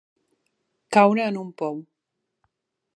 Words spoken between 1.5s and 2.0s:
pou.